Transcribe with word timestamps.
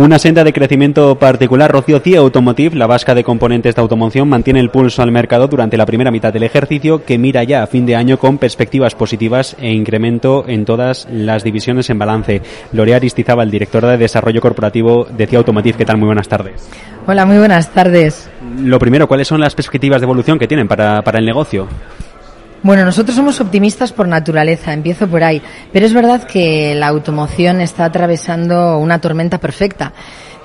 Una 0.00 0.18
senda 0.18 0.44
de 0.44 0.54
crecimiento 0.54 1.16
particular. 1.16 1.70
Rocío 1.70 2.00
Cia 2.00 2.20
Automotive, 2.20 2.74
la 2.74 2.86
vasca 2.86 3.14
de 3.14 3.22
componentes 3.22 3.74
de 3.74 3.82
automoción, 3.82 4.30
mantiene 4.30 4.58
el 4.58 4.70
pulso 4.70 5.02
al 5.02 5.12
mercado 5.12 5.46
durante 5.46 5.76
la 5.76 5.84
primera 5.84 6.10
mitad 6.10 6.32
del 6.32 6.42
ejercicio 6.42 7.04
que 7.04 7.18
mira 7.18 7.44
ya 7.44 7.62
a 7.62 7.66
fin 7.66 7.84
de 7.84 7.96
año 7.96 8.18
con 8.18 8.38
perspectivas 8.38 8.94
positivas 8.94 9.54
e 9.60 9.70
incremento 9.70 10.46
en 10.48 10.64
todas 10.64 11.06
las 11.12 11.44
divisiones 11.44 11.90
en 11.90 11.98
balance. 11.98 12.40
Lorea 12.72 12.96
Aristizaba, 12.96 13.42
el 13.42 13.50
director 13.50 13.84
de 13.84 13.98
Desarrollo 13.98 14.40
Corporativo 14.40 15.04
de 15.04 15.26
Cia 15.26 15.36
Automotive. 15.36 15.76
¿Qué 15.76 15.84
tal? 15.84 15.98
Muy 15.98 16.06
buenas 16.06 16.28
tardes. 16.28 16.66
Hola, 17.06 17.26
muy 17.26 17.36
buenas 17.36 17.68
tardes. 17.68 18.30
Lo 18.58 18.78
primero, 18.78 19.06
¿cuáles 19.06 19.28
son 19.28 19.38
las 19.38 19.54
perspectivas 19.54 20.00
de 20.00 20.06
evolución 20.06 20.38
que 20.38 20.48
tienen 20.48 20.66
para, 20.66 21.02
para 21.02 21.18
el 21.18 21.26
negocio? 21.26 21.68
Bueno, 22.62 22.84
nosotros 22.84 23.16
somos 23.16 23.40
optimistas 23.40 23.90
por 23.90 24.06
naturaleza, 24.06 24.74
empiezo 24.74 25.08
por 25.08 25.24
ahí, 25.24 25.40
pero 25.72 25.86
es 25.86 25.94
verdad 25.94 26.24
que 26.24 26.74
la 26.74 26.88
automoción 26.88 27.62
está 27.62 27.86
atravesando 27.86 28.76
una 28.76 29.00
tormenta 29.00 29.38
perfecta. 29.38 29.94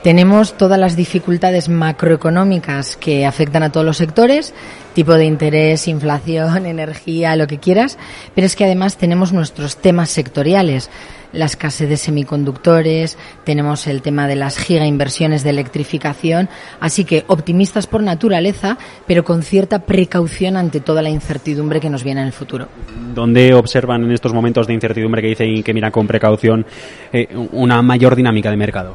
Tenemos 0.06 0.56
todas 0.56 0.78
las 0.78 0.96
dificultades 0.96 1.68
macroeconómicas 1.68 2.96
que 2.96 3.26
afectan 3.26 3.64
a 3.64 3.72
todos 3.72 3.84
los 3.84 3.98
sectores, 3.98 4.54
tipo 4.94 5.16
de 5.16 5.26
interés, 5.26 5.88
inflación, 5.88 6.64
energía, 6.68 7.36
lo 7.36 7.48
que 7.48 7.58
quieras, 7.58 7.98
pero 8.36 8.46
es 8.46 8.56
que 8.56 8.66
además 8.66 8.98
tenemos 8.98 9.34
nuestros 9.34 9.78
temas 9.78 10.12
sectoriales 10.12 10.92
la 11.34 11.46
escasez 11.46 11.90
de 11.90 11.98
semiconductores, 11.98 13.18
tenemos 13.46 13.88
el 13.88 14.04
tema 14.04 14.28
de 14.28 14.36
las 14.36 14.60
gigainversiones 14.60 15.44
de 15.44 15.50
electrificación, 15.50 16.50
así 16.80 17.04
que 17.04 17.24
optimistas 17.26 17.88
por 17.88 18.04
naturaleza, 18.04 18.78
pero 19.08 19.24
con 19.24 19.42
cierta 19.42 19.80
precaución 19.80 20.56
ante 20.56 20.82
toda 20.82 21.02
la 21.02 21.10
incertidumbre 21.10 21.80
que 21.80 21.90
nos 21.90 22.04
viene 22.04 22.22
en 22.22 22.28
el 22.28 22.34
futuro. 22.34 22.68
¿Dónde 23.16 23.56
observan 23.56 24.04
en 24.04 24.12
estos 24.12 24.36
momentos 24.36 24.68
de 24.68 24.76
incertidumbre 24.76 25.24
que 25.24 25.30
dicen 25.30 25.64
que 25.64 25.74
mira 25.74 25.90
con 25.90 26.06
precaución 26.06 26.64
eh, 27.12 27.28
una 27.54 27.82
mayor 27.82 28.16
dinámica 28.16 28.52
de 28.52 28.58
mercado? 28.58 28.94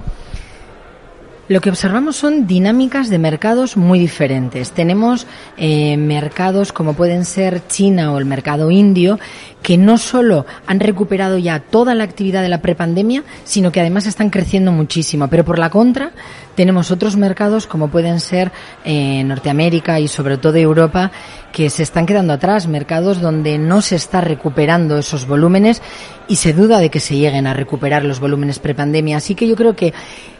Lo 1.50 1.60
que 1.60 1.68
observamos 1.68 2.14
son 2.14 2.46
dinámicas 2.46 3.10
de 3.10 3.18
mercados 3.18 3.76
muy 3.76 3.98
diferentes. 3.98 4.70
Tenemos 4.70 5.26
eh, 5.56 5.96
mercados 5.96 6.72
como 6.72 6.94
pueden 6.94 7.24
ser 7.24 7.66
China 7.66 8.12
o 8.12 8.18
el 8.18 8.24
mercado 8.24 8.70
indio 8.70 9.18
que 9.60 9.76
no 9.76 9.98
solo 9.98 10.46
han 10.68 10.78
recuperado 10.78 11.38
ya 11.38 11.58
toda 11.58 11.96
la 11.96 12.04
actividad 12.04 12.42
de 12.42 12.50
la 12.50 12.62
prepandemia, 12.62 13.24
sino 13.42 13.72
que 13.72 13.80
además 13.80 14.06
están 14.06 14.30
creciendo 14.30 14.70
muchísimo. 14.70 15.26
Pero 15.26 15.44
por 15.44 15.58
la 15.58 15.70
contra, 15.70 16.12
tenemos 16.54 16.92
otros 16.92 17.16
mercados 17.16 17.66
como 17.66 17.88
pueden 17.88 18.20
ser 18.20 18.52
eh, 18.84 19.24
Norteamérica 19.24 19.98
y 19.98 20.06
sobre 20.06 20.38
todo 20.38 20.54
Europa 20.54 21.10
que 21.52 21.70
se 21.70 21.82
están 21.82 22.06
quedando 22.06 22.32
atrás, 22.32 22.66
mercados 22.66 23.20
donde 23.20 23.58
no 23.58 23.82
se 23.82 23.96
está 23.96 24.20
recuperando 24.20 24.98
esos 24.98 25.26
volúmenes 25.26 25.82
y 26.28 26.36
se 26.36 26.52
duda 26.52 26.78
de 26.78 26.90
que 26.90 27.00
se 27.00 27.16
lleguen 27.16 27.46
a 27.46 27.54
recuperar 27.54 28.04
los 28.04 28.20
volúmenes 28.20 28.58
prepandemia. 28.58 29.16
Así 29.16 29.34
que 29.34 29.48
yo 29.48 29.56
creo 29.56 29.74
que 29.74 29.92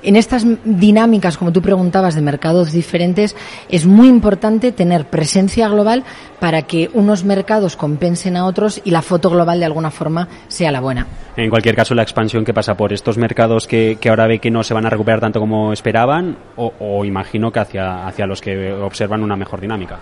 en 0.03 0.17
estas 0.17 0.47
dinámicas, 0.65 1.37
como 1.37 1.53
tú 1.53 1.63
preguntabas, 1.63 2.15
de 2.15 2.23
mercados 2.23 2.73
diferentes, 2.73 3.35
es 3.69 3.87
muy 3.87 4.09
importante 4.09 4.73
tener 4.73 5.07
presencia 5.07 5.69
global 5.69 6.05
para 6.39 6.63
que 6.63 6.91
unos 6.95 7.25
mercados 7.25 7.77
compensen 7.77 8.37
a 8.37 8.47
otros 8.47 8.81
y 8.85 8.91
la 8.93 9.03
foto 9.03 9.31
global 9.31 9.59
de 9.59 9.67
alguna 9.67 9.91
forma 9.91 10.29
sea 10.49 10.71
la 10.71 10.81
buena. 10.81 11.07
En 11.37 11.51
cualquier 11.51 11.75
caso, 11.75 11.95
la 11.95 12.03
expansión 12.03 12.45
que 12.45 12.55
pasa 12.55 12.77
por 12.77 12.93
estos 12.93 13.19
mercados 13.19 13.67
que, 13.67 13.99
que 14.01 14.09
ahora 14.09 14.27
ve 14.27 14.39
que 14.39 14.51
no 14.51 14.63
se 14.63 14.75
van 14.75 14.87
a 14.87 14.91
recuperar 14.91 15.21
tanto 15.21 15.41
como 15.41 15.73
esperaban, 15.73 16.37
o, 16.57 17.05
imagino 17.05 17.51
que 17.51 17.61
hacia, 17.61 18.07
hacia 18.07 18.27
los 18.27 18.41
que 18.41 18.73
observan 18.73 19.23
una 19.23 19.37
mejor 19.37 19.61
dinámica. 19.61 19.99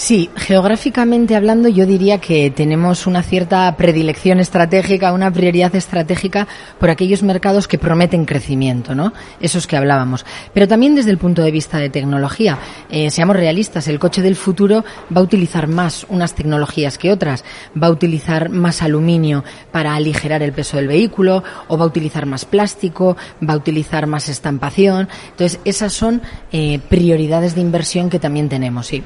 Sí, 0.00 0.30
geográficamente 0.34 1.36
hablando 1.36 1.68
yo 1.68 1.84
diría 1.84 2.22
que 2.22 2.50
tenemos 2.50 3.06
una 3.06 3.22
cierta 3.22 3.76
predilección 3.76 4.40
estratégica, 4.40 5.12
una 5.12 5.30
prioridad 5.30 5.76
estratégica 5.76 6.48
por 6.78 6.88
aquellos 6.88 7.22
mercados 7.22 7.68
que 7.68 7.76
prometen 7.76 8.24
crecimiento, 8.24 8.94
¿no? 8.94 9.12
Esos 9.40 9.66
que 9.66 9.76
hablábamos. 9.76 10.24
Pero 10.54 10.66
también 10.66 10.94
desde 10.94 11.10
el 11.10 11.18
punto 11.18 11.42
de 11.42 11.50
vista 11.50 11.76
de 11.76 11.90
tecnología, 11.90 12.58
eh, 12.88 13.10
seamos 13.10 13.36
realistas, 13.36 13.88
el 13.88 13.98
coche 13.98 14.22
del 14.22 14.36
futuro 14.36 14.86
va 15.14 15.20
a 15.20 15.24
utilizar 15.24 15.68
más 15.68 16.06
unas 16.08 16.34
tecnologías 16.34 16.96
que 16.96 17.12
otras, 17.12 17.44
va 17.80 17.88
a 17.88 17.90
utilizar 17.90 18.48
más 18.48 18.80
aluminio 18.80 19.44
para 19.70 19.94
aligerar 19.94 20.42
el 20.42 20.54
peso 20.54 20.78
del 20.78 20.88
vehículo, 20.88 21.44
o 21.68 21.76
va 21.76 21.84
a 21.84 21.88
utilizar 21.88 22.24
más 22.24 22.46
plástico, 22.46 23.18
va 23.46 23.52
a 23.52 23.58
utilizar 23.58 24.06
más 24.06 24.30
estampación. 24.30 25.10
Entonces, 25.32 25.60
esas 25.66 25.92
son 25.92 26.22
eh, 26.52 26.80
prioridades 26.88 27.54
de 27.54 27.60
inversión 27.60 28.08
que 28.08 28.18
también 28.18 28.48
tenemos, 28.48 28.86
sí. 28.86 29.04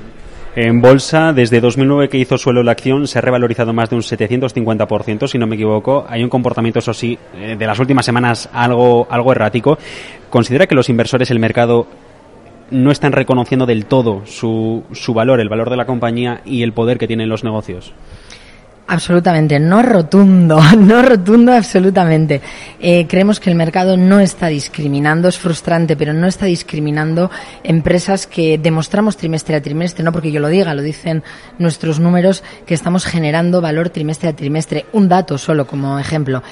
En 0.57 0.81
bolsa, 0.81 1.33
desde 1.33 1.61
2009 1.61 2.09
que 2.09 2.19
hizo 2.19 2.39
suelo 2.39 2.63
la 2.63 2.71
acción, 2.71 3.09
se 3.09 3.19
ha 3.19 3.23
revalorizado 3.23 3.73
más 3.73 3.91
de 3.91 3.97
un 3.97 4.03
750%, 4.03 5.27
si 5.27 5.37
no 5.37 5.49
me 5.49 5.57
equivoco. 5.57 6.07
Hay 6.09 6.23
un 6.23 6.31
comportamiento, 6.31 6.79
eso 6.79 6.95
sí, 6.95 7.19
eh, 7.35 7.57
de 7.59 7.67
las 7.67 7.81
últimas 7.81 8.07
semanas 8.07 8.49
algo, 8.53 9.09
algo 9.11 9.33
errático. 9.33 9.79
¿Considera 10.31 10.69
que 10.69 10.77
los 10.77 10.89
inversores, 10.89 11.33
el 11.33 11.41
mercado, 11.41 11.89
no 12.71 12.93
están 12.93 13.11
reconociendo 13.11 13.67
del 13.67 13.87
todo 13.87 14.25
su, 14.27 14.85
su 14.93 15.13
valor, 15.13 15.41
el 15.41 15.49
valor 15.49 15.71
de 15.71 15.77
la 15.77 15.87
compañía 15.87 16.41
y 16.45 16.63
el 16.63 16.73
poder 16.73 16.99
que 16.99 17.09
tienen 17.09 17.29
los 17.29 17.43
negocios? 17.43 17.93
Absolutamente, 18.87 19.59
no 19.59 19.81
rotundo, 19.81 20.61
no 20.79 21.03
rotundo 21.03 21.55
absolutamente. 21.55 22.43
Eh, 22.79 23.07
creemos 23.09 23.41
que 23.41 23.49
el 23.49 23.57
mercado 23.57 23.97
no 23.97 24.21
está 24.21 24.49
discriminando, 24.49 25.29
es 25.29 25.39
frustrante, 25.39 25.97
pero 25.97 26.13
no 26.13 26.27
está 26.27 26.45
discriminando 26.45 27.31
empresas 27.63 28.27
que 28.27 28.59
demostramos 28.59 29.17
trimestre 29.17 29.57
a 29.57 29.63
trimestre, 29.63 30.05
no 30.05 30.13
porque 30.13 30.31
yo 30.31 30.39
lo 30.39 30.49
diga, 30.49 30.75
lo 30.75 30.83
dicen 30.83 31.23
nuestros 31.59 31.99
números, 31.99 32.43
que 32.67 32.75
estamos 32.75 33.07
generando 33.07 33.63
valor 33.63 33.89
trimestre 33.89 34.29
a 34.29 34.37
trimestre. 34.37 34.85
Un 34.93 35.09
dato 35.09 35.39
solo 35.39 35.67
como 35.67 35.99
ejemplo. 35.99 36.43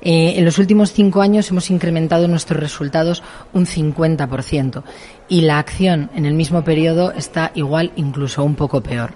Eh, 0.00 0.34
en 0.38 0.46
los 0.46 0.58
últimos 0.58 0.92
cinco 0.92 1.20
años 1.20 1.50
hemos 1.50 1.70
incrementado 1.70 2.26
nuestros 2.26 2.58
resultados 2.58 3.22
un 3.52 3.66
50% 3.66 4.82
y 5.28 5.42
la 5.42 5.58
acción 5.58 6.10
en 6.14 6.24
el 6.24 6.34
mismo 6.34 6.64
periodo 6.64 7.12
está 7.12 7.52
igual, 7.54 7.92
incluso 7.96 8.42
un 8.42 8.54
poco 8.54 8.82
peor. 8.82 9.12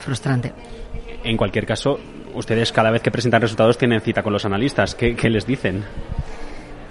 Frustrante 0.00 0.52
en 1.24 1.36
cualquier 1.36 1.66
caso, 1.66 1.98
ustedes 2.34 2.72
cada 2.72 2.90
vez 2.90 3.02
que 3.02 3.10
presentan 3.10 3.42
resultados 3.42 3.78
tienen 3.78 4.00
cita 4.00 4.22
con 4.22 4.32
los 4.32 4.44
analistas. 4.44 4.94
¿Qué, 4.94 5.14
qué 5.16 5.30
les 5.30 5.46
dicen? 5.46 5.84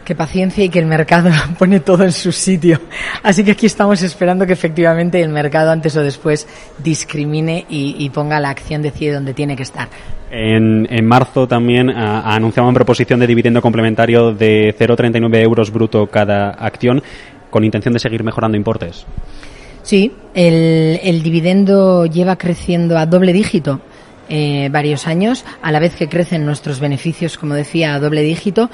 que 0.08 0.16
paciencia 0.16 0.64
y 0.64 0.70
que 0.70 0.80
el 0.80 0.86
mercado 0.86 1.30
pone 1.60 1.82
todo 1.82 2.06
en 2.06 2.14
su 2.14 2.32
sitio. 2.32 2.80
Así 3.24 3.44
que 3.44 3.52
aquí 3.52 3.66
estamos 3.66 4.02
esperando 4.02 4.46
que 4.46 4.54
efectivamente 4.54 5.22
el 5.22 5.28
mercado 5.28 5.70
antes 5.70 5.98
o 5.98 6.02
después 6.02 6.48
discrimine 6.78 7.66
y, 7.68 7.94
y 8.00 8.10
ponga 8.10 8.40
la 8.40 8.50
acción 8.50 8.82
de 8.82 8.92
CIE 8.92 9.12
donde 9.12 9.34
tiene 9.34 9.58
que 9.58 9.64
estar. 9.64 9.90
En, 10.32 10.88
en 10.90 11.06
marzo 11.06 11.46
también 11.46 11.90
ha, 11.90 12.22
ha 12.22 12.36
anunciado 12.36 12.70
una 12.70 12.76
proposición 12.76 13.20
de 13.20 13.28
dividendo 13.28 13.62
complementario 13.62 14.32
de 14.32 14.74
0,39 14.80 15.44
euros 15.44 15.72
bruto 15.72 16.08
cada 16.08 16.52
acción 16.52 17.04
con 17.50 17.66
intención 17.66 17.94
de 17.94 18.00
seguir 18.00 18.24
mejorando 18.24 18.56
importes. 18.56 19.06
Sí, 19.84 20.14
el, 20.34 21.02
el 21.04 21.22
dividendo 21.22 22.06
lleva 22.06 22.38
creciendo 22.38 22.98
a 22.98 23.06
doble 23.06 23.34
dígito 23.34 23.82
eh, 24.30 24.70
varios 24.72 25.08
años, 25.08 25.46
a 25.62 25.72
la 25.72 25.80
vez 25.80 25.96
que 25.96 26.10
crecen 26.10 26.46
nuestros 26.46 26.80
beneficios, 26.80 27.38
como 27.38 27.54
decía, 27.54 27.96
a 27.96 28.00
doble 28.00 28.22
dígito. 28.22 28.70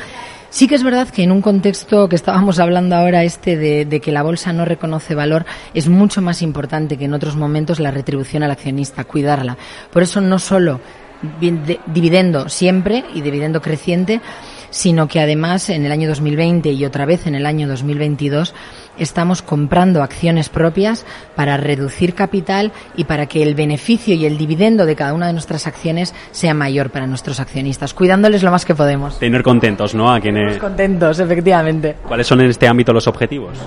Sí 0.50 0.68
que 0.68 0.75
es 0.75 0.84
verdad 0.84 1.09
que 1.09 1.24
en 1.24 1.31
un 1.31 1.41
contexto 1.41 2.08
que 2.08 2.16
estábamos 2.16 2.59
hablando 2.59 2.96
ahora, 2.96 3.24
este 3.24 3.58
de, 3.58 3.86
de, 3.86 4.00
que 4.00 4.12
la 4.12 4.22
bolsa 4.22 4.53
no 4.53 4.66
reconoce 4.66 5.16
valor, 5.16 5.46
es 5.74 5.90
mucho 5.90 6.22
más 6.22 6.44
importante 6.44 6.96
que 6.97 7.06
en 7.06 7.14
otros 7.14 7.36
momentos 7.36 7.80
la 7.80 7.90
retribución 7.90 8.44
al 8.44 8.52
accionista, 8.52 9.03
cuidarla. 9.03 9.58
Por 9.91 10.03
eso 10.03 10.22
no 10.22 10.38
solo 10.38 10.80
dividendo 11.88 12.50
siempre 12.50 13.06
y 13.14 13.22
dividendo 13.22 13.62
creciente, 13.62 14.22
sino 14.73 15.07
que 15.07 15.19
además 15.19 15.69
en 15.69 15.85
el 15.85 15.91
año 15.91 16.09
2020 16.09 16.72
y 16.72 16.84
otra 16.84 17.06
vez 17.06 17.28
en 17.28 17.35
el 17.35 17.45
año 17.45 17.67
2022 17.67 18.56
estamos 18.97 19.44
comprando 19.44 20.01
acciones 20.01 20.50
propias 20.50 21.06
para 21.35 21.57
reducir 21.57 22.16
capital 22.16 22.72
y 22.97 23.03
para 23.03 23.28
que 23.28 23.44
el 23.44 23.53
beneficio 23.53 24.16
y 24.16 24.25
el 24.25 24.38
dividendo 24.38 24.88
de 24.88 24.95
cada 24.95 25.13
una 25.13 25.28
de 25.28 25.34
nuestras 25.34 25.67
acciones 25.67 26.16
sea 26.31 26.56
mayor 26.56 26.89
para 26.89 27.06
nuestros 27.06 27.39
accionistas, 27.39 27.94
cuidándoles 27.94 28.41
lo 28.41 28.50
más 28.50 28.66
que 28.66 28.73
podemos. 28.73 29.19
Tener 29.19 29.44
contentos, 29.44 29.94
¿no? 29.94 30.11
A 30.11 30.19
quienes... 30.19 30.57
contentos, 30.57 31.19
efectivamente. 31.19 31.95
¿Cuáles 32.07 32.25
son 32.25 32.41
en 32.41 32.50
este 32.50 32.67
ámbito 32.67 32.94
los 32.94 33.05
objetivos? 33.07 33.59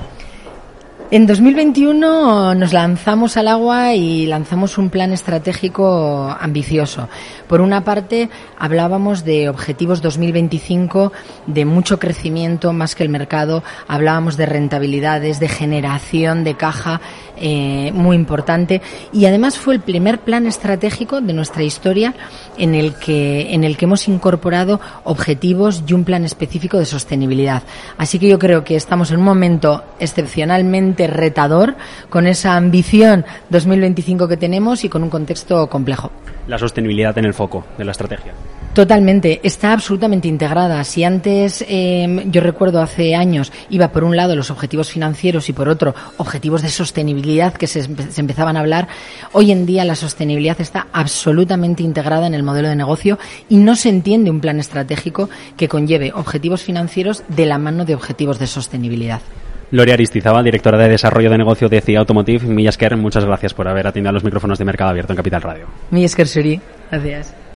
En 1.08 1.24
2021 1.28 2.56
nos 2.56 2.72
lanzamos 2.72 3.36
al 3.36 3.46
agua 3.46 3.94
y 3.94 4.26
lanzamos 4.26 4.76
un 4.76 4.90
plan 4.90 5.12
estratégico 5.12 6.36
ambicioso. 6.40 7.08
Por 7.46 7.60
una 7.60 7.84
parte, 7.84 8.28
hablábamos 8.58 9.24
de 9.24 9.48
objetivos 9.48 10.02
2025 10.02 11.12
de 11.46 11.64
mucho 11.64 12.00
crecimiento 12.00 12.72
más 12.72 12.96
que 12.96 13.04
el 13.04 13.08
mercado, 13.08 13.62
hablábamos 13.86 14.36
de 14.36 14.46
rentabilidades, 14.46 15.38
de 15.38 15.46
generación 15.46 16.42
de 16.42 16.56
caja 16.56 17.00
eh, 17.36 17.92
muy 17.94 18.16
importante 18.16 18.82
y 19.12 19.26
además 19.26 19.58
fue 19.58 19.74
el 19.74 19.80
primer 19.80 20.18
plan 20.18 20.44
estratégico 20.44 21.20
de 21.20 21.34
nuestra 21.34 21.62
historia 21.62 22.14
en 22.58 22.74
el 22.74 22.94
que 22.94 23.54
en 23.54 23.62
el 23.62 23.76
que 23.76 23.84
hemos 23.84 24.08
incorporado 24.08 24.80
objetivos 25.04 25.84
y 25.86 25.92
un 25.92 26.02
plan 26.02 26.24
específico 26.24 26.78
de 26.78 26.86
sostenibilidad. 26.86 27.62
Así 27.96 28.18
que 28.18 28.26
yo 28.26 28.40
creo 28.40 28.64
que 28.64 28.74
estamos 28.74 29.12
en 29.12 29.18
un 29.18 29.24
momento 29.24 29.84
excepcionalmente 30.00 30.95
retador 31.06 31.74
con 32.08 32.26
esa 32.26 32.56
ambición 32.56 33.24
2025 33.50 34.28
que 34.28 34.36
tenemos 34.36 34.84
y 34.84 34.88
con 34.88 35.02
un 35.02 35.10
contexto 35.10 35.68
complejo. 35.68 36.10
La 36.48 36.58
sostenibilidad 36.58 37.16
en 37.18 37.24
el 37.24 37.34
foco 37.34 37.64
de 37.76 37.84
la 37.84 37.90
estrategia. 37.90 38.32
Totalmente, 38.76 39.40
está 39.42 39.72
absolutamente 39.72 40.28
integrada. 40.28 40.84
Si 40.84 41.02
antes, 41.02 41.64
eh, 41.66 42.24
yo 42.26 42.42
recuerdo 42.42 42.82
hace 42.82 43.14
años, 43.14 43.50
iba 43.70 43.88
por 43.88 44.04
un 44.04 44.16
lado 44.16 44.36
los 44.36 44.50
objetivos 44.50 44.90
financieros 44.90 45.48
y 45.48 45.54
por 45.54 45.70
otro 45.70 45.94
objetivos 46.18 46.60
de 46.60 46.68
sostenibilidad 46.68 47.54
que 47.54 47.68
se, 47.68 47.84
se 47.84 48.20
empezaban 48.20 48.54
a 48.54 48.60
hablar, 48.60 48.86
hoy 49.32 49.50
en 49.50 49.64
día 49.64 49.86
la 49.86 49.94
sostenibilidad 49.94 50.60
está 50.60 50.88
absolutamente 50.92 51.82
integrada 51.82 52.26
en 52.26 52.34
el 52.34 52.42
modelo 52.42 52.68
de 52.68 52.76
negocio 52.76 53.18
y 53.48 53.56
no 53.56 53.76
se 53.76 53.88
entiende 53.88 54.30
un 54.30 54.42
plan 54.42 54.60
estratégico 54.60 55.30
que 55.56 55.68
conlleve 55.68 56.12
objetivos 56.12 56.62
financieros 56.62 57.24
de 57.28 57.46
la 57.46 57.56
mano 57.56 57.86
de 57.86 57.94
objetivos 57.94 58.38
de 58.38 58.46
sostenibilidad. 58.46 59.22
Loria 59.70 59.94
Aristizaba, 59.94 60.42
directora 60.42 60.78
de 60.78 60.88
Desarrollo 60.88 61.30
de 61.30 61.38
Negocio 61.38 61.68
de 61.68 61.80
CIA 61.80 62.00
Automotive. 62.00 62.46
Millasker, 62.46 62.96
muchas 62.96 63.24
gracias 63.24 63.54
por 63.54 63.68
haber 63.68 63.86
atendido 63.86 64.10
a 64.10 64.12
los 64.12 64.24
micrófonos 64.24 64.58
de 64.58 64.64
Mercado 64.64 64.90
Abierto 64.90 65.12
en 65.12 65.16
Capital 65.16 65.42
Radio. 65.42 65.66
Millasker 65.90 66.26
Suri, 66.26 66.60
gracias. 66.90 67.36